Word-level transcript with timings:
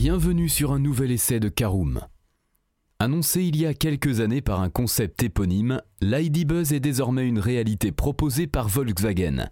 Bienvenue 0.00 0.48
sur 0.48 0.70
un 0.70 0.78
nouvel 0.78 1.10
essai 1.10 1.40
de 1.40 1.48
Caroom. 1.48 2.00
Annoncé 3.00 3.42
il 3.42 3.56
y 3.56 3.66
a 3.66 3.74
quelques 3.74 4.20
années 4.20 4.42
par 4.42 4.60
un 4.60 4.70
concept 4.70 5.24
éponyme, 5.24 5.82
l'ID 6.00 6.46
Buzz 6.46 6.72
est 6.72 6.78
désormais 6.78 7.26
une 7.26 7.40
réalité 7.40 7.90
proposée 7.90 8.46
par 8.46 8.68
Volkswagen. 8.68 9.48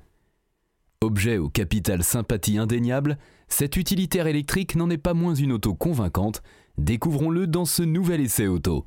Objet 1.00 1.38
au 1.38 1.48
capital 1.48 2.04
sympathie 2.04 2.58
indéniable, 2.58 3.18
cet 3.48 3.76
utilitaire 3.76 4.28
électrique 4.28 4.76
n'en 4.76 4.88
est 4.88 4.98
pas 4.98 5.14
moins 5.14 5.34
une 5.34 5.50
auto 5.50 5.74
convaincante. 5.74 6.42
Découvrons-le 6.78 7.48
dans 7.48 7.64
ce 7.64 7.82
nouvel 7.82 8.20
essai 8.20 8.46
auto. 8.46 8.86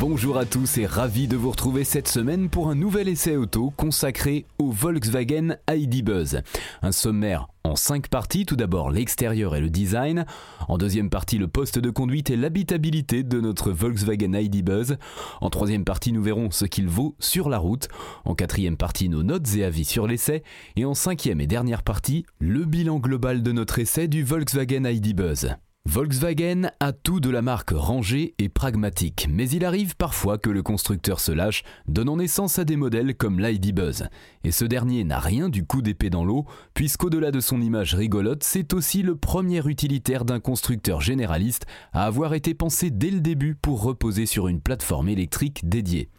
Bonjour 0.00 0.38
à 0.38 0.46
tous 0.46 0.78
et 0.78 0.86
ravi 0.86 1.28
de 1.28 1.36
vous 1.36 1.50
retrouver 1.50 1.84
cette 1.84 2.08
semaine 2.08 2.48
pour 2.48 2.70
un 2.70 2.74
nouvel 2.74 3.06
essai 3.06 3.36
auto 3.36 3.70
consacré 3.76 4.46
au 4.58 4.70
Volkswagen 4.70 5.58
ID 5.70 6.02
Buzz. 6.02 6.40
Un 6.80 6.90
sommaire 6.90 7.48
en 7.64 7.76
cinq 7.76 8.08
parties, 8.08 8.46
tout 8.46 8.56
d'abord 8.56 8.90
l'extérieur 8.90 9.54
et 9.54 9.60
le 9.60 9.68
design, 9.68 10.24
en 10.68 10.78
deuxième 10.78 11.10
partie 11.10 11.36
le 11.36 11.48
poste 11.48 11.78
de 11.78 11.90
conduite 11.90 12.30
et 12.30 12.36
l'habitabilité 12.36 13.24
de 13.24 13.42
notre 13.42 13.72
Volkswagen 13.72 14.32
ID 14.32 14.64
Buzz, 14.64 14.96
en 15.42 15.50
troisième 15.50 15.84
partie 15.84 16.12
nous 16.12 16.22
verrons 16.22 16.50
ce 16.50 16.64
qu'il 16.64 16.88
vaut 16.88 17.14
sur 17.18 17.50
la 17.50 17.58
route, 17.58 17.88
en 18.24 18.34
quatrième 18.34 18.78
partie 18.78 19.10
nos 19.10 19.22
notes 19.22 19.54
et 19.54 19.64
avis 19.64 19.84
sur 19.84 20.06
l'essai, 20.06 20.44
et 20.76 20.86
en 20.86 20.94
cinquième 20.94 21.42
et 21.42 21.46
dernière 21.46 21.82
partie 21.82 22.24
le 22.38 22.64
bilan 22.64 23.00
global 23.00 23.42
de 23.42 23.52
notre 23.52 23.78
essai 23.78 24.08
du 24.08 24.24
Volkswagen 24.24 24.86
ID 24.86 25.14
Buzz. 25.14 25.56
Volkswagen 25.86 26.70
a 26.78 26.92
tout 26.92 27.20
de 27.20 27.30
la 27.30 27.40
marque 27.40 27.70
rangée 27.70 28.34
et 28.38 28.50
pragmatique, 28.50 29.26
mais 29.30 29.48
il 29.48 29.64
arrive 29.64 29.96
parfois 29.96 30.36
que 30.36 30.50
le 30.50 30.62
constructeur 30.62 31.20
se 31.20 31.32
lâche, 31.32 31.64
donnant 31.88 32.18
naissance 32.18 32.58
à 32.58 32.66
des 32.66 32.76
modèles 32.76 33.14
comme 33.14 33.40
l'ID 33.40 33.74
Buzz. 33.74 34.06
Et 34.44 34.52
ce 34.52 34.66
dernier 34.66 35.04
n'a 35.04 35.18
rien 35.18 35.48
du 35.48 35.64
coup 35.64 35.80
d'épée 35.80 36.10
dans 36.10 36.22
l'eau, 36.22 36.44
puisqu'au-delà 36.74 37.30
de 37.30 37.40
son 37.40 37.62
image 37.62 37.94
rigolote, 37.94 38.44
c'est 38.44 38.74
aussi 38.74 39.02
le 39.02 39.16
premier 39.16 39.66
utilitaire 39.66 40.26
d'un 40.26 40.38
constructeur 40.38 41.00
généraliste 41.00 41.64
à 41.94 42.04
avoir 42.04 42.34
été 42.34 42.52
pensé 42.52 42.90
dès 42.90 43.10
le 43.10 43.20
début 43.20 43.54
pour 43.54 43.82
reposer 43.82 44.26
sur 44.26 44.48
une 44.48 44.60
plateforme 44.60 45.08
électrique 45.08 45.66
dédiée. 45.66 46.10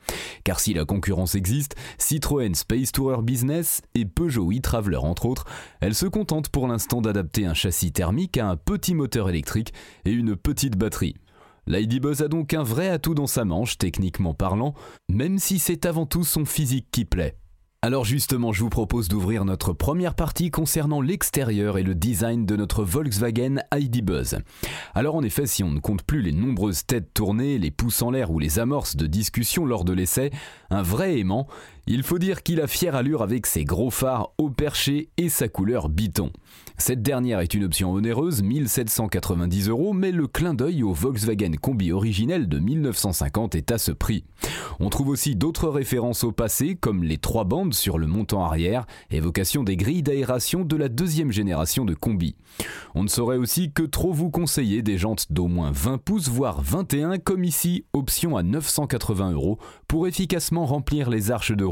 Car 0.43 0.59
si 0.59 0.73
la 0.73 0.85
concurrence 0.85 1.35
existe, 1.35 1.75
Citroën 1.99 2.55
Space 2.55 2.91
Tourer 2.91 3.21
Business 3.21 3.83
et 3.93 4.05
Peugeot 4.05 4.51
e-Traveler 4.51 4.97
entre 4.97 5.27
autres, 5.27 5.45
elles 5.81 5.93
se 5.93 6.07
contentent 6.07 6.49
pour 6.49 6.67
l'instant 6.67 6.99
d'adapter 6.99 7.45
un 7.45 7.53
châssis 7.53 7.91
thermique 7.91 8.39
à 8.39 8.49
un 8.49 8.57
petit 8.57 8.95
moteur 8.95 9.29
électrique 9.29 9.50
et 10.05 10.11
une 10.11 10.35
petite 10.35 10.77
batterie. 10.77 11.15
Lady 11.67 11.99
Buzz 11.99 12.21
a 12.21 12.27
donc 12.27 12.53
un 12.53 12.63
vrai 12.63 12.89
atout 12.89 13.13
dans 13.13 13.27
sa 13.27 13.45
manche, 13.45 13.77
techniquement 13.77 14.33
parlant, 14.33 14.73
même 15.09 15.37
si 15.37 15.59
c'est 15.59 15.85
avant 15.85 16.05
tout 16.05 16.23
son 16.23 16.45
physique 16.45 16.87
qui 16.91 17.05
plaît. 17.05 17.37
Alors 17.83 18.05
justement, 18.05 18.51
je 18.51 18.61
vous 18.61 18.69
propose 18.69 19.07
d'ouvrir 19.07 19.43
notre 19.43 19.73
première 19.73 20.13
partie 20.13 20.51
concernant 20.51 21.01
l'extérieur 21.01 21.79
et 21.79 21.83
le 21.83 21.95
design 21.95 22.45
de 22.45 22.55
notre 22.55 22.83
Volkswagen 22.83 23.55
ID 23.73 24.05
Buzz. 24.05 24.37
Alors 24.93 25.15
en 25.15 25.23
effet, 25.23 25.47
si 25.47 25.63
on 25.63 25.71
ne 25.71 25.79
compte 25.79 26.03
plus 26.03 26.21
les 26.21 26.31
nombreuses 26.31 26.85
têtes 26.85 27.11
tournées, 27.11 27.57
les 27.57 27.71
pouces 27.71 28.03
en 28.03 28.11
l'air 28.11 28.29
ou 28.29 28.37
les 28.37 28.59
amorces 28.59 28.95
de 28.95 29.07
discussion 29.07 29.65
lors 29.65 29.83
de 29.83 29.93
l'essai, 29.93 30.29
un 30.69 30.83
vrai 30.83 31.17
aimant, 31.17 31.47
il 31.87 32.03
faut 32.03 32.19
dire 32.19 32.43
qu'il 32.43 32.61
a 32.61 32.67
fière 32.67 32.95
allure 32.95 33.23
avec 33.23 33.47
ses 33.47 33.65
gros 33.65 33.89
phares 33.89 34.31
haut 34.37 34.51
perché 34.51 35.09
et 35.17 35.29
sa 35.29 35.47
couleur 35.47 35.89
biton. 35.89 36.31
Cette 36.77 37.01
dernière 37.01 37.39
est 37.39 37.53
une 37.53 37.63
option 37.63 37.91
onéreuse, 37.91 38.41
1790 38.43 39.69
euros, 39.69 39.93
mais 39.93 40.11
le 40.11 40.27
clin 40.27 40.53
d'œil 40.53 40.83
au 40.83 40.93
Volkswagen 40.93 41.53
Combi 41.59 41.91
originel 41.91 42.47
de 42.47 42.59
1950 42.59 43.55
est 43.55 43.71
à 43.71 43.77
ce 43.77 43.91
prix. 43.91 44.23
On 44.79 44.89
trouve 44.89 45.09
aussi 45.09 45.35
d'autres 45.35 45.69
références 45.69 46.23
au 46.23 46.31
passé, 46.31 46.75
comme 46.75 47.03
les 47.03 47.17
trois 47.17 47.43
bandes 47.43 47.73
sur 47.73 47.97
le 47.97 48.07
montant 48.07 48.43
arrière, 48.43 48.85
évocation 49.11 49.63
des 49.63 49.77
grilles 49.77 50.03
d'aération 50.03 50.63
de 50.63 50.75
la 50.75 50.89
deuxième 50.89 51.31
génération 51.31 51.85
de 51.85 51.93
Combi. 51.93 52.35
On 52.95 53.03
ne 53.03 53.07
saurait 53.07 53.37
aussi 53.37 53.71
que 53.71 53.83
trop 53.83 54.11
vous 54.11 54.29
conseiller 54.29 54.81
des 54.81 54.97
jantes 54.97 55.31
d'au 55.31 55.47
moins 55.47 55.71
20 55.71 55.99
pouces, 55.99 56.29
voire 56.29 56.61
21, 56.61 57.19
comme 57.19 57.43
ici, 57.43 57.85
option 57.93 58.37
à 58.37 58.43
980 58.43 59.31
euros, 59.31 59.59
pour 59.87 60.07
efficacement 60.07 60.65
remplir 60.65 61.09
les 61.09 61.31
arches 61.31 61.55
de. 61.55 61.70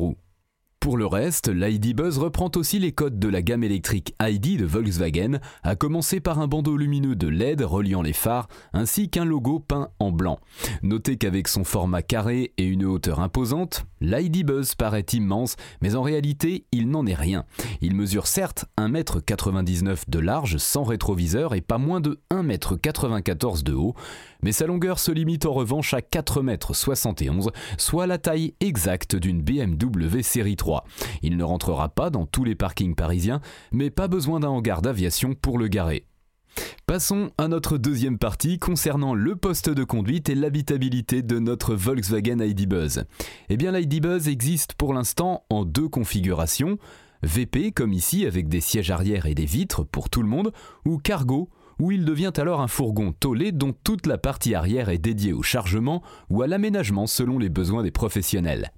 Pour 0.80 0.96
le 0.96 1.06
reste, 1.06 1.50
l'ID 1.50 1.94
Buzz 1.94 2.18
reprend 2.18 2.50
aussi 2.56 2.80
les 2.80 2.94
codes 2.94 3.20
de 3.20 3.28
la 3.28 3.42
gamme 3.42 3.66
électrique 3.66 4.16
ID 4.22 4.58
de 4.58 4.66
Volkswagen, 4.66 5.40
à 5.62 5.76
commencer 5.76 6.22
par 6.22 6.40
un 6.40 6.48
bandeau 6.48 6.78
lumineux 6.78 7.18
de 7.18 7.28
LED 7.28 7.64
reliant 7.64 8.02
les 8.02 8.14
phares, 8.14 8.48
ainsi 8.72 9.10
qu'un 9.10 9.26
logo 9.26 9.60
peint 9.60 9.90
en 10.00 10.14
blanc. 10.14 10.40
Notez 10.82 11.18
qu'avec 11.18 11.50
son 11.50 11.66
format 11.66 12.02
carré 12.02 12.54
et 12.58 12.64
une 12.64 12.86
hauteur 12.86 13.20
imposante, 13.20 13.88
l'ID 14.00 14.46
Buzz 14.46 14.76
paraît 14.76 15.06
immense, 15.12 15.58
mais 15.82 15.96
en 15.96 16.02
réalité, 16.02 16.64
il 16.72 16.90
n'en 16.90 17.06
est 17.06 17.14
rien. 17.14 17.44
Il 17.82 17.94
mesure 17.94 18.26
certes 18.26 18.64
1m99 18.78 20.04
de 20.08 20.20
large 20.20 20.56
sans 20.58 20.84
rétroviseur 20.84 21.56
et 21.56 21.62
pas 21.62 21.78
moins 21.78 22.00
de 22.00 22.22
1m94 22.32 23.64
de 23.64 23.74
haut, 23.74 23.96
mais 24.42 24.54
sa 24.54 24.66
longueur 24.66 25.00
se 25.00 25.12
limite 25.12 25.46
en 25.46 25.52
revanche 25.52 25.94
à 25.94 26.00
4m71, 26.00 27.50
soit 27.78 28.08
la 28.08 28.18
taille 28.18 28.54
exacte 28.62 29.18
d'une 29.18 29.42
BMW 29.42 30.22
série 30.22 30.56
3. 30.56 30.69
Il 31.22 31.38
ne 31.38 31.44
rentrera 31.44 31.90
pas 31.90 32.10
dans 32.10 32.26
tous 32.26 32.44
les 32.44 32.56
parkings 32.56 32.96
parisiens, 32.96 33.42
mais 33.72 33.90
pas 33.90 34.08
besoin 34.08 34.40
d'un 34.40 34.50
hangar 34.50 34.82
d'aviation 34.82 35.34
pour 35.34 35.58
le 35.58 35.68
garer. 35.68 36.06
Passons 36.86 37.30
à 37.38 37.48
notre 37.48 37.78
deuxième 37.78 38.18
partie 38.18 38.58
concernant 38.58 39.14
le 39.14 39.36
poste 39.36 39.70
de 39.70 39.84
conduite 39.84 40.30
et 40.30 40.36
l'habitabilité 40.36 41.22
de 41.22 41.40
notre 41.40 41.76
Volkswagen 41.76 42.40
ID 42.40 42.68
Buzz. 42.68 43.06
Eh 43.50 43.58
bien 43.58 43.72
l'ID 43.72 44.02
Buzz 44.02 44.28
existe 44.28 44.74
pour 44.74 44.94
l'instant 44.94 45.44
en 45.50 45.66
deux 45.66 45.88
configurations, 45.88 46.78
VP 47.22 47.72
comme 47.72 47.94
ici 47.94 48.26
avec 48.26 48.48
des 48.48 48.62
sièges 48.62 48.92
arrière 48.92 49.26
et 49.26 49.36
des 49.36 49.46
vitres 49.46 49.86
pour 49.86 50.10
tout 50.10 50.22
le 50.22 50.28
monde, 50.28 50.52
ou 50.86 50.98
cargo 50.98 51.50
où 51.80 51.92
il 51.92 52.06
devient 52.06 52.34
alors 52.38 52.60
un 52.60 52.68
fourgon 52.68 53.14
tolé 53.14 53.52
dont 53.52 53.74
toute 53.84 54.06
la 54.06 54.18
partie 54.18 54.54
arrière 54.54 54.90
est 54.90 54.98
dédiée 54.98 55.34
au 55.34 55.44
chargement 55.44 56.04
ou 56.30 56.42
à 56.42 56.48
l'aménagement 56.48 57.08
selon 57.08 57.40
les 57.40 57.50
besoins 57.50 57.84
des 57.84 57.92
professionnels. 57.92 58.72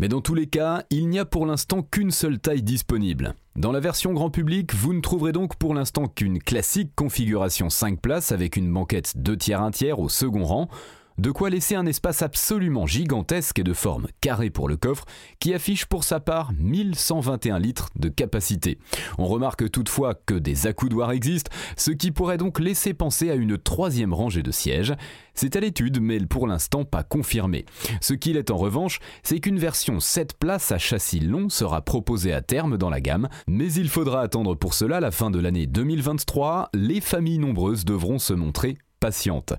Mais 0.00 0.08
dans 0.08 0.22
tous 0.22 0.34
les 0.34 0.46
cas, 0.46 0.84
il 0.88 1.10
n'y 1.10 1.18
a 1.18 1.26
pour 1.26 1.44
l'instant 1.44 1.82
qu'une 1.82 2.10
seule 2.10 2.38
taille 2.38 2.62
disponible. 2.62 3.34
Dans 3.54 3.70
la 3.70 3.80
version 3.80 4.14
grand 4.14 4.30
public, 4.30 4.74
vous 4.74 4.94
ne 4.94 5.02
trouverez 5.02 5.32
donc 5.32 5.56
pour 5.56 5.74
l'instant 5.74 6.08
qu'une 6.08 6.38
classique 6.38 6.94
configuration 6.96 7.68
5 7.68 8.00
places 8.00 8.32
avec 8.32 8.56
une 8.56 8.72
banquette 8.72 9.12
2 9.18 9.36
tiers 9.36 9.60
1 9.60 9.72
tiers 9.72 9.98
au 9.98 10.08
second 10.08 10.44
rang, 10.44 10.70
de 11.20 11.30
quoi 11.30 11.50
laisser 11.50 11.74
un 11.74 11.84
espace 11.84 12.22
absolument 12.22 12.86
gigantesque 12.86 13.58
et 13.58 13.62
de 13.62 13.74
forme 13.74 14.06
carrée 14.22 14.48
pour 14.48 14.70
le 14.70 14.78
coffre, 14.78 15.04
qui 15.38 15.52
affiche 15.52 15.84
pour 15.84 16.02
sa 16.02 16.18
part 16.18 16.50
1121 16.58 17.58
litres 17.58 17.90
de 17.96 18.08
capacité. 18.08 18.78
On 19.18 19.26
remarque 19.26 19.70
toutefois 19.70 20.14
que 20.14 20.32
des 20.32 20.66
accoudoirs 20.66 21.12
existent, 21.12 21.50
ce 21.76 21.90
qui 21.90 22.10
pourrait 22.10 22.38
donc 22.38 22.58
laisser 22.58 22.94
penser 22.94 23.30
à 23.30 23.34
une 23.34 23.58
troisième 23.58 24.14
rangée 24.14 24.42
de 24.42 24.50
sièges. 24.50 24.94
C'est 25.34 25.56
à 25.56 25.60
l'étude, 25.60 26.00
mais 26.00 26.18
pour 26.20 26.46
l'instant 26.46 26.86
pas 26.86 27.02
confirmé. 27.02 27.66
Ce 28.00 28.14
qu'il 28.14 28.38
est 28.38 28.50
en 28.50 28.56
revanche, 28.56 28.98
c'est 29.22 29.40
qu'une 29.40 29.58
version 29.58 30.00
7 30.00 30.38
places 30.38 30.72
à 30.72 30.78
châssis 30.78 31.20
long 31.20 31.50
sera 31.50 31.82
proposée 31.82 32.32
à 32.32 32.40
terme 32.40 32.78
dans 32.78 32.88
la 32.88 33.02
gamme, 33.02 33.28
mais 33.46 33.70
il 33.70 33.90
faudra 33.90 34.22
attendre 34.22 34.54
pour 34.54 34.72
cela 34.72 35.00
la 35.00 35.10
fin 35.10 35.30
de 35.30 35.38
l'année 35.38 35.66
2023. 35.66 36.70
Les 36.72 37.02
familles 37.02 37.38
nombreuses 37.38 37.84
devront 37.84 38.18
se 38.18 38.32
montrer 38.32 38.78
patiente. 39.00 39.54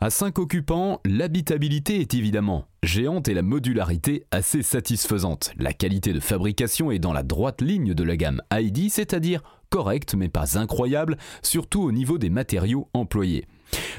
À 0.00 0.10
5 0.10 0.38
occupants, 0.38 1.00
l'habitabilité 1.04 2.00
est 2.00 2.14
évidemment 2.14 2.66
géante 2.82 3.28
et 3.28 3.34
la 3.34 3.42
modularité 3.42 4.24
assez 4.30 4.62
satisfaisante. 4.62 5.52
La 5.58 5.72
qualité 5.72 6.12
de 6.12 6.20
fabrication 6.20 6.90
est 6.90 6.98
dans 6.98 7.12
la 7.12 7.22
droite 7.22 7.60
ligne 7.60 7.94
de 7.94 8.04
la 8.04 8.16
gamme 8.16 8.40
ID, 8.52 8.90
c'est-à-dire 8.90 9.42
correcte 9.68 10.14
mais 10.14 10.28
pas 10.28 10.58
incroyable, 10.58 11.18
surtout 11.42 11.82
au 11.82 11.92
niveau 11.92 12.18
des 12.18 12.30
matériaux 12.30 12.88
employés. 12.94 13.46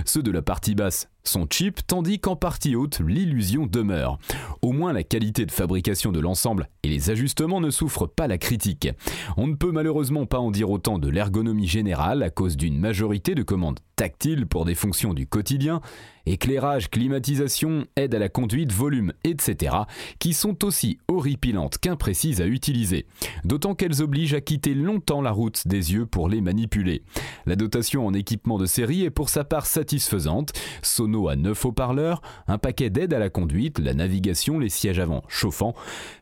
Ceux 0.06 0.24
de 0.24 0.32
la 0.32 0.42
partie 0.42 0.76
basse 0.76 1.10
sont 1.28 1.48
cheap, 1.50 1.86
tandis 1.86 2.20
qu'en 2.20 2.36
partie 2.36 2.76
haute, 2.76 3.00
l'illusion 3.00 3.66
demeure. 3.66 4.20
Au 4.62 4.72
moins, 4.72 4.94
la 4.94 5.04
qualité 5.04 5.46
de 5.46 5.52
fabrication 5.52 6.12
de 6.12 6.20
l'ensemble 6.20 6.70
et 6.84 6.90
les 6.90 7.10
ajustements 7.10 7.62
ne 7.62 7.70
souffrent 7.70 8.08
pas 8.08 8.28
la 8.28 8.38
critique. 8.38 8.90
On 9.38 9.48
ne 9.48 9.56
peut 9.56 9.72
malheureusement 9.72 10.26
pas 10.26 10.40
en 10.40 10.52
dire 10.52 10.70
autant 10.70 11.00
de 11.00 11.10
l'ergonomie 11.10 11.68
générale 11.68 12.24
à 12.24 12.30
cause 12.30 12.58
d'une 12.58 12.80
majorité 12.80 13.36
de 13.36 13.44
commandes 13.44 13.80
tactiles 13.98 14.46
pour 14.46 14.64
des 14.64 14.76
fonctions 14.76 15.14
du 15.14 15.26
quotidien, 15.26 15.82
éclairage, 16.28 16.90
climatisation, 16.90 17.86
aide 17.96 18.14
à 18.14 18.20
la 18.20 18.30
conduite, 18.30 18.72
volume, 18.72 19.12
etc., 19.24 19.76
qui 20.20 20.34
sont 20.34 20.64
aussi 20.64 21.00
horripilantes 21.08 21.80
qu'imprécises 21.80 22.40
à 22.40 22.46
utiliser, 22.46 23.08
d'autant 23.44 23.74
qu'elles 23.74 24.02
obligent 24.02 24.36
à 24.36 24.42
quitter 24.42 24.76
longtemps 24.76 25.22
la 25.22 25.32
route 25.32 25.68
des 25.68 25.94
yeux 25.94 26.06
pour 26.06 26.30
les 26.30 26.42
manipuler. 26.42 27.04
La 27.46 27.56
dotation 27.56 28.06
en 28.06 28.14
équipement 28.14 28.58
de 28.58 28.66
série 28.66 29.04
est 29.04 29.10
pour 29.10 29.30
sa 29.30 29.44
part 29.44 29.66
satisfaisante, 29.66 30.54
sono 30.84 31.17
à 31.28 31.36
9 31.36 31.66
haut-parleurs, 31.66 32.22
un 32.48 32.58
paquet 32.58 32.90
d'aide 32.90 33.14
à 33.14 33.20
la 33.20 33.30
conduite, 33.30 33.80
la 33.80 33.94
navigation, 33.94 34.60
les 34.60 34.70
sièges 34.70 35.00
avant 35.00 35.24
chauffants, 35.28 35.74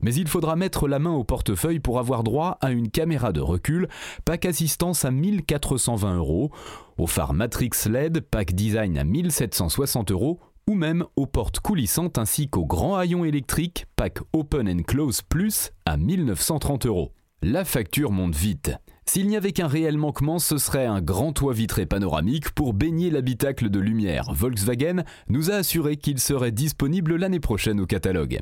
mais 0.02 0.14
il 0.16 0.28
faudra 0.28 0.56
mettre 0.56 0.88
la 0.88 1.00
main 1.00 1.12
au 1.12 1.24
portefeuille 1.24 1.80
pour 1.80 2.00
avoir 2.00 2.24
droit 2.24 2.58
à 2.62 2.72
une 2.72 2.90
caméra 2.90 3.34
de 3.34 3.42
recul, 3.42 3.90
pack 4.24 4.46
assistance 4.46 5.04
à 5.04 5.12
1420 5.12 6.18
euros, 6.18 6.52
au 6.98 7.08
phare 7.08 7.34
Matrix 7.34 7.72
LED, 7.90 8.22
pack 8.22 8.54
design 8.54 8.98
à 8.98 9.04
1760 9.04 10.12
euros, 10.12 10.40
ou 10.68 10.74
même 10.74 11.06
aux 11.16 11.28
portes 11.28 11.60
coulissantes 11.60 12.18
ainsi 12.18 12.50
qu'au 12.50 12.66
grand 12.66 12.96
haillon 12.96 13.26
électrique, 13.26 13.86
pack 13.96 14.20
Open 14.34 14.68
and 14.68 14.84
Close 14.84 15.22
Plus 15.22 15.72
à 15.86 15.98
1930 15.98 16.86
euros. 16.86 17.12
La 17.42 17.66
facture 17.66 18.12
monte 18.12 18.36
vite. 18.36 18.72
S'il 19.08 19.28
n'y 19.28 19.38
avait 19.38 19.52
qu'un 19.52 19.68
réel 19.68 19.98
manquement, 19.98 20.40
ce 20.40 20.58
serait 20.58 20.88
un 20.88 21.02
grand 21.02 21.32
toit 21.32 21.54
vitré 21.54 21.86
panoramique 21.86 22.50
pour 22.50 22.74
baigner 22.74 23.10
l'habitacle 23.10 23.70
de 23.70 23.80
lumière. 23.80 24.34
Volkswagen 24.34 25.04
nous 25.30 25.52
a 25.52 25.56
assuré 25.56 25.96
qu'il 25.98 26.20
serait 26.20 26.52
disponible 26.52 27.16
l'année 27.16 27.40
prochaine 27.40 27.80
au 27.80 27.86
catalogue. 27.86 28.40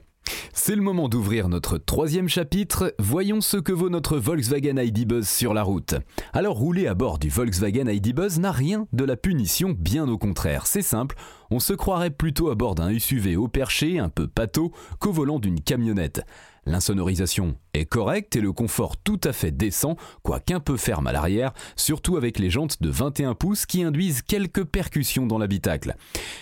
C'est 0.53 0.75
le 0.75 0.81
moment 0.81 1.09
d'ouvrir 1.09 1.49
notre 1.49 1.77
troisième 1.77 2.29
chapitre. 2.29 2.95
Voyons 2.97 3.41
ce 3.41 3.57
que 3.57 3.73
vaut 3.73 3.89
notre 3.89 4.17
Volkswagen 4.17 4.77
ID 4.77 5.05
Buzz 5.05 5.27
sur 5.27 5.53
la 5.53 5.63
route. 5.63 5.95
Alors 6.31 6.55
rouler 6.55 6.87
à 6.87 6.93
bord 6.93 7.19
du 7.19 7.29
Volkswagen 7.29 7.89
ID 7.89 8.15
Buzz 8.15 8.39
n'a 8.39 8.51
rien 8.51 8.87
de 8.93 9.03
la 9.03 9.17
punition, 9.17 9.75
bien 9.77 10.07
au 10.07 10.17
contraire. 10.17 10.65
C'est 10.65 10.81
simple, 10.81 11.15
on 11.51 11.59
se 11.59 11.73
croirait 11.73 12.09
plutôt 12.09 12.49
à 12.49 12.55
bord 12.55 12.75
d'un 12.75 12.97
SUV 12.97 13.35
au 13.35 13.47
perché, 13.47 13.99
un 13.99 14.09
peu 14.09 14.27
pâteau, 14.27 14.71
qu'au 14.99 15.11
volant 15.11 15.39
d'une 15.39 15.59
camionnette. 15.59 16.21
L'insonorisation 16.65 17.55
est 17.73 17.85
correcte 17.85 18.35
et 18.35 18.41
le 18.41 18.53
confort 18.53 18.97
tout 18.97 19.19
à 19.23 19.33
fait 19.33 19.51
décent, 19.51 19.95
quoiqu'un 20.21 20.59
peu 20.59 20.77
ferme 20.77 21.07
à 21.07 21.11
l'arrière, 21.11 21.53
surtout 21.75 22.17
avec 22.17 22.37
les 22.37 22.51
jantes 22.51 22.81
de 22.81 22.89
21 22.89 23.33
pouces 23.33 23.65
qui 23.65 23.83
induisent 23.83 24.21
quelques 24.21 24.63
percussions 24.63 25.25
dans 25.25 25.39
l'habitacle. 25.39 25.95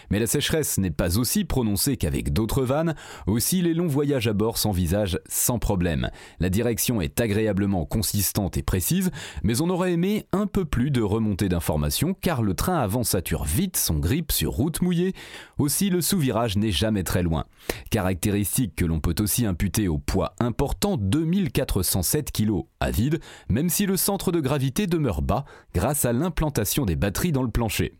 Mais 0.10 0.20
la 0.20 0.28
sécheresse 0.28 0.78
n'est 0.78 0.92
pas 0.92 1.18
aussi 1.18 1.46
prononcée 1.46 1.96
qu'avec 1.96 2.34
d'autres 2.34 2.64
vannes, 2.64 2.96
aussi 3.28 3.62
les 3.62 3.74
longs 3.74 3.88
voyages 3.88 4.28
à 4.28 4.34
bord 4.34 4.58
s'envisagent 4.58 5.20
sans 5.28 5.58
problème. 5.58 6.10
La 6.40 6.50
direction 6.50 7.00
est 7.00 7.22
agréablement 7.22 7.86
consistante 7.86 8.58
et 8.58 8.64
précise, 8.64 9.10
mais 9.44 9.62
on 9.62 9.70
aurait 9.70 9.94
aimé 9.94 10.26
un 10.34 10.48
peu 10.48 10.66
plus 10.66 10.92
de 10.92 11.02
remontée 11.02 11.48
d'informations 11.48 12.14
car 12.14 12.42
le 12.42 12.56
train 12.56 12.78
avant 12.78 13.04
sature 13.04 13.46
vite 13.46 13.78
son 13.78 14.00
grip 14.00 14.34
sur 14.34 14.52
route 14.52 14.82
mouillée. 14.82 15.14
Aussi 15.58 15.90
le 15.90 16.02
sous-virage 16.02 16.58
n'est 16.58 16.72
jamais 16.72 17.04
très 17.04 17.24
loin. 17.24 17.46
Caractéristique 17.90 18.76
que 18.76 18.86
l'on 18.86 19.00
peut 19.00 19.16
aussi 19.20 19.46
imputer 19.46 19.88
au 19.88 19.98
poids 19.98 20.36
important 20.40 20.98
2407 21.24 22.32
kg 22.32 22.64
à 22.80 22.92
vide, 22.92 23.20
même 23.50 23.70
si 23.70 23.86
le 23.86 23.98
centre 23.98 24.32
de 24.32 24.40
gravité 24.40 24.88
demeure 24.88 25.22
bas 25.22 25.46
grâce 25.74 26.06
à 26.06 26.14
l'implantation 26.14 26.86
des 26.86 26.96
batteries 26.96 27.32
dans 27.32 27.44
le 27.44 27.52
plancher. 27.52 27.94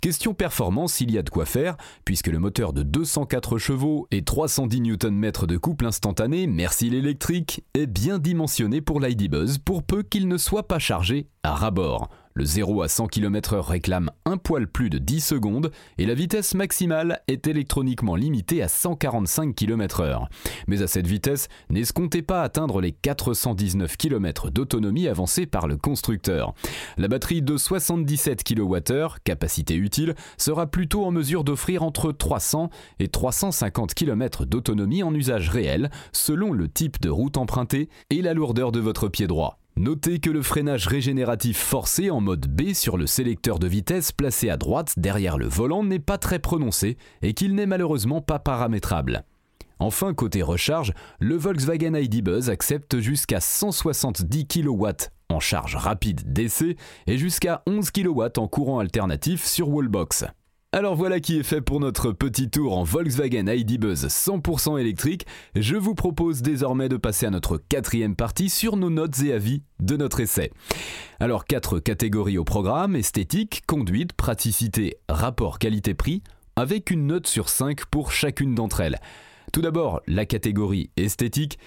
Question 0.00 0.34
performance, 0.34 1.00
il 1.00 1.10
y 1.10 1.18
a 1.18 1.22
de 1.22 1.30
quoi 1.30 1.44
faire, 1.44 1.76
puisque 2.04 2.28
le 2.28 2.38
moteur 2.38 2.72
de 2.72 2.82
204 2.82 3.58
chevaux 3.58 4.06
et 4.10 4.22
310 4.22 4.80
Nm 4.80 5.32
de 5.46 5.56
couple 5.56 5.86
instantané, 5.86 6.46
merci 6.46 6.90
l'électrique, 6.90 7.64
est 7.74 7.86
bien 7.86 8.18
dimensionné 8.18 8.80
pour 8.80 9.00
l'ID 9.00 9.30
Buzz 9.30 9.58
pour 9.58 9.82
peu 9.82 10.02
qu'il 10.02 10.28
ne 10.28 10.36
soit 10.36 10.68
pas 10.68 10.78
chargé 10.78 11.26
à 11.42 11.54
rabord. 11.54 12.10
Le 12.38 12.44
0 12.44 12.82
à 12.82 12.88
100 12.88 13.08
km/h 13.08 13.66
réclame 13.66 14.12
un 14.24 14.36
poil 14.36 14.68
plus 14.68 14.90
de 14.90 14.98
10 14.98 15.20
secondes 15.22 15.72
et 15.98 16.06
la 16.06 16.14
vitesse 16.14 16.54
maximale 16.54 17.20
est 17.26 17.48
électroniquement 17.48 18.14
limitée 18.14 18.62
à 18.62 18.68
145 18.68 19.56
km/h. 19.56 20.24
Mais 20.68 20.80
à 20.82 20.86
cette 20.86 21.08
vitesse, 21.08 21.48
n'escomptez 21.68 22.22
pas 22.22 22.44
atteindre 22.44 22.80
les 22.80 22.92
419 22.92 23.96
km 23.96 24.50
d'autonomie 24.50 25.08
avancée 25.08 25.46
par 25.46 25.66
le 25.66 25.76
constructeur. 25.76 26.54
La 26.96 27.08
batterie 27.08 27.42
de 27.42 27.56
77 27.56 28.44
kWh, 28.44 29.16
capacité 29.24 29.74
utile, 29.74 30.14
sera 30.36 30.68
plutôt 30.68 31.06
en 31.06 31.10
mesure 31.10 31.42
d'offrir 31.42 31.82
entre 31.82 32.12
300 32.12 32.70
et 33.00 33.08
350 33.08 33.94
km 33.94 34.44
d'autonomie 34.44 35.02
en 35.02 35.12
usage 35.12 35.48
réel, 35.48 35.90
selon 36.12 36.52
le 36.52 36.68
type 36.68 37.00
de 37.00 37.10
route 37.10 37.36
empruntée 37.36 37.88
et 38.10 38.22
la 38.22 38.32
lourdeur 38.32 38.70
de 38.70 38.78
votre 38.78 39.08
pied 39.08 39.26
droit. 39.26 39.58
Notez 39.78 40.18
que 40.18 40.28
le 40.28 40.42
freinage 40.42 40.88
régénératif 40.88 41.56
forcé 41.56 42.10
en 42.10 42.20
mode 42.20 42.48
B 42.48 42.72
sur 42.72 42.96
le 42.96 43.06
sélecteur 43.06 43.60
de 43.60 43.68
vitesse 43.68 44.10
placé 44.10 44.50
à 44.50 44.56
droite 44.56 44.94
derrière 44.96 45.38
le 45.38 45.46
volant 45.46 45.84
n'est 45.84 46.00
pas 46.00 46.18
très 46.18 46.40
prononcé 46.40 46.96
et 47.22 47.32
qu'il 47.32 47.54
n'est 47.54 47.64
malheureusement 47.64 48.20
pas 48.20 48.40
paramétrable. 48.40 49.22
Enfin, 49.78 50.14
côté 50.14 50.42
recharge, 50.42 50.92
le 51.20 51.36
Volkswagen 51.36 51.94
ID 51.94 52.24
Buzz 52.24 52.50
accepte 52.50 52.98
jusqu'à 52.98 53.38
170 53.38 54.48
kW 54.48 54.88
en 55.28 55.38
charge 55.38 55.76
rapide 55.76 56.32
DC 56.32 56.76
et 57.06 57.16
jusqu'à 57.16 57.62
11 57.68 57.92
kW 57.92 58.24
en 58.36 58.48
courant 58.48 58.80
alternatif 58.80 59.44
sur 59.44 59.68
Wallbox. 59.68 60.24
Alors 60.70 60.96
voilà 60.96 61.18
qui 61.18 61.38
est 61.38 61.44
fait 61.44 61.62
pour 61.62 61.80
notre 61.80 62.12
petit 62.12 62.50
tour 62.50 62.76
en 62.76 62.82
Volkswagen 62.82 63.46
ID 63.46 63.80
Buzz 63.80 64.04
100% 64.04 64.78
électrique. 64.78 65.24
Je 65.56 65.76
vous 65.76 65.94
propose 65.94 66.42
désormais 66.42 66.90
de 66.90 66.98
passer 66.98 67.24
à 67.24 67.30
notre 67.30 67.56
quatrième 67.56 68.14
partie 68.14 68.50
sur 68.50 68.76
nos 68.76 68.90
notes 68.90 69.18
et 69.22 69.32
avis 69.32 69.62
de 69.80 69.96
notre 69.96 70.20
essai. 70.20 70.52
Alors 71.20 71.46
quatre 71.46 71.78
catégories 71.78 72.36
au 72.36 72.44
programme, 72.44 72.96
esthétique, 72.96 73.62
conduite, 73.66 74.12
praticité, 74.12 74.98
rapport 75.08 75.58
qualité-prix, 75.58 76.22
avec 76.54 76.90
une 76.90 77.06
note 77.06 77.26
sur 77.26 77.48
5 77.48 77.86
pour 77.86 78.12
chacune 78.12 78.54
d'entre 78.54 78.82
elles. 78.82 78.98
Tout 79.54 79.62
d'abord, 79.62 80.02
la 80.06 80.26
catégorie 80.26 80.90
esthétique, 80.98 81.58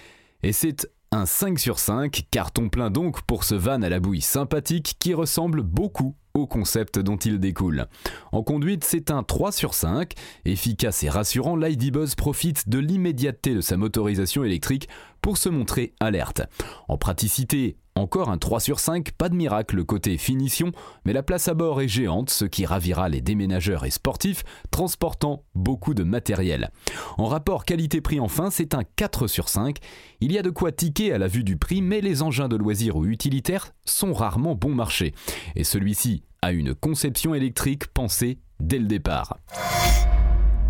et 0.44 0.52
c'est 0.52 0.88
un 1.10 1.26
5 1.26 1.58
sur 1.58 1.80
5, 1.80 2.22
carton 2.30 2.68
plein 2.68 2.92
donc 2.92 3.22
pour 3.22 3.42
ce 3.42 3.56
van 3.56 3.82
à 3.82 3.88
la 3.88 3.98
bouille 3.98 4.20
sympathique 4.20 4.94
qui 5.00 5.12
ressemble 5.12 5.62
beaucoup 5.62 6.14
au 6.34 6.46
concept 6.46 6.98
dont 6.98 7.16
il 7.16 7.38
découle. 7.38 7.86
En 8.32 8.42
conduite, 8.42 8.84
c'est 8.84 9.10
un 9.10 9.22
3 9.22 9.52
sur 9.52 9.74
5. 9.74 10.12
Efficace 10.44 11.02
et 11.02 11.08
rassurant, 11.08 11.56
l'ID 11.56 11.92
Buzz 11.92 12.14
profite 12.14 12.68
de 12.68 12.78
l'immédiateté 12.78 13.54
de 13.54 13.60
sa 13.60 13.76
motorisation 13.76 14.44
électrique 14.44 14.88
pour 15.20 15.36
se 15.36 15.48
montrer 15.48 15.94
alerte. 16.00 16.42
En 16.88 16.98
praticité, 16.98 17.76
encore 17.94 18.30
un 18.30 18.38
3 18.38 18.60
sur 18.60 18.80
5, 18.80 19.12
pas 19.12 19.28
de 19.28 19.34
miracle 19.34 19.84
côté 19.84 20.16
finition, 20.16 20.72
mais 21.04 21.12
la 21.12 21.22
place 21.22 21.48
à 21.48 21.54
bord 21.54 21.82
est 21.82 21.88
géante, 21.88 22.30
ce 22.30 22.46
qui 22.46 22.64
ravira 22.64 23.08
les 23.08 23.20
déménageurs 23.20 23.84
et 23.84 23.90
sportifs 23.90 24.44
transportant 24.70 25.44
beaucoup 25.54 25.92
de 25.92 26.02
matériel. 26.02 26.70
En 27.18 27.26
rapport 27.26 27.64
qualité-prix 27.66 28.18
enfin, 28.18 28.50
c'est 28.50 28.74
un 28.74 28.82
4 28.96 29.26
sur 29.26 29.48
5. 29.48 29.76
Il 30.20 30.32
y 30.32 30.38
a 30.38 30.42
de 30.42 30.50
quoi 30.50 30.72
tiquer 30.72 31.12
à 31.12 31.18
la 31.18 31.28
vue 31.28 31.44
du 31.44 31.56
prix, 31.58 31.82
mais 31.82 32.00
les 32.00 32.22
engins 32.22 32.48
de 32.48 32.56
loisirs 32.56 32.96
ou 32.96 33.04
utilitaires 33.04 33.72
sont 33.84 34.14
rarement 34.14 34.54
bon 34.54 34.74
marché. 34.74 35.14
Et 35.54 35.64
celui-ci 35.64 36.22
a 36.44 36.50
une 36.50 36.74
conception 36.74 37.36
électrique 37.36 37.86
pensée 37.86 38.40
dès 38.58 38.80
le 38.80 38.86
départ. 38.86 39.38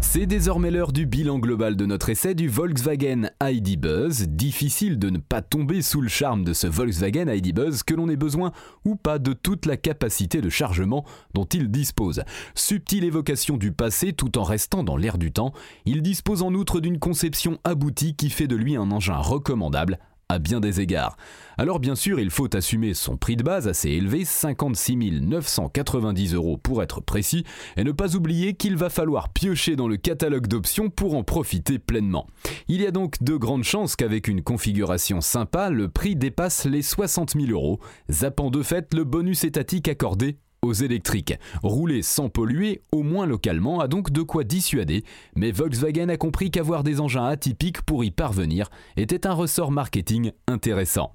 C'est 0.02 0.26
désormais 0.26 0.71
l'heure 0.71 0.93
du 0.93 1.07
bilan 1.07 1.38
global 1.38 1.76
de 1.76 1.87
notre 1.87 2.11
essai 2.11 2.35
du 2.35 2.47
Volkswagen 2.47 3.31
ID 3.43 3.81
Buzz. 3.81 4.26
Difficile 4.29 4.99
de 4.99 5.09
ne 5.09 5.17
pas 5.17 5.41
tomber 5.41 5.81
sous 5.81 6.02
le 6.02 6.11
charme 6.11 6.45
de 6.45 6.52
ce 6.52 6.67
Volkswagen 6.67 7.33
ID 7.33 7.55
Buzz 7.55 7.83
que 7.85 7.95
l'on 7.95 8.11
ait 8.11 8.17
besoin 8.17 8.52
ou 8.85 8.97
pas 8.97 9.19
de 9.19 9.33
toute 9.33 9.64
la 9.64 9.79
capacité 9.79 10.43
de 10.43 10.50
chargement 10.50 11.07
dont 11.33 11.47
il 11.47 11.71
dispose. 11.71 12.23
Subtile 12.55 13.05
évocation 13.05 13.57
du 13.57 13.73
passé 13.73 14.12
tout 14.12 14.37
en 14.37 14.43
restant 14.43 14.85
dans 14.85 14.99
l'air 14.99 15.17
du 15.17 15.33
temps, 15.33 15.55
il 15.87 16.02
dispose 16.02 16.43
en 16.43 16.52
outre 16.52 16.81
d'une 16.81 16.99
conception 16.99 17.59
aboutie 17.64 18.14
qui 18.14 18.29
fait 18.29 18.49
de 18.49 18.57
lui 18.57 18.76
un 18.76 18.91
engin 18.91 19.17
recommandable 19.17 19.99
à 20.33 20.39
bien 20.39 20.61
des 20.61 20.81
égards. 20.81 21.17
Alors 21.59 21.79
bien 21.79 21.95
sûr, 21.95 22.19
il 22.19 22.31
faut 22.31 22.55
assumer 22.57 22.95
son 22.95 23.17
prix 23.17 23.37
de 23.37 23.43
base 23.43 23.69
assez 23.69 23.91
élevé, 23.91 24.25
56 24.25 24.97
990 25.21 26.35
euros 26.35 26.57
pour 26.57 26.83
être 26.83 27.01
précis, 27.01 27.45
et 27.77 27.85
ne 27.85 27.93
pas 27.93 28.17
oublier 28.17 28.55
qu'il 28.55 28.77
va 28.77 28.91
falloir 28.91 29.29
piocher 29.29 29.77
dans 29.77 29.89
le 29.89 29.97
catalogue 29.97 30.47
d'options 30.47 30.91
pour 30.91 31.15
en 31.15 31.23
profiter 31.23 31.79
pleinement. 31.79 32.27
Il 32.69 32.81
y 32.81 32.87
a 32.87 32.91
donc 32.91 33.23
de 33.23 33.37
grandes 33.37 33.65
chances 33.65 33.97
qu'avec 33.97 34.29
une 34.29 34.43
configuration 34.43 35.21
sympa, 35.21 35.71
le 35.71 35.89
prix 35.89 36.17
dépasse 36.17 36.65
les 36.65 36.83
60 36.83 37.33
000 37.33 37.53
euros, 37.53 37.81
zappant 38.11 38.51
de 38.51 38.62
fait 38.62 38.93
le 38.95 39.05
bonus 39.05 39.45
étatique 39.45 39.89
accordé 39.89 40.39
aux 40.62 40.73
électriques. 40.73 41.35
Rouler 41.62 42.02
sans 42.02 42.28
polluer, 42.28 42.83
au 42.92 43.02
moins 43.02 43.26
localement, 43.26 43.81
a 43.81 43.88
donc 43.88 44.11
de 44.11 44.23
quoi 44.23 44.45
dissuader, 44.45 45.04
mais 45.35 45.50
Volkswagen 45.50 46.09
a 46.09 46.16
compris 46.16 46.50
qu'avoir 46.50 46.85
des 46.85 47.00
engins 47.00 47.26
atypiques 47.26 47.83
pour 47.83 48.04
y 48.04 48.11
parvenir 48.11 48.69
était 48.97 49.26
un 49.26 49.33
ressort 49.33 49.73
marketing 49.73 50.33
intéressant. 50.47 51.14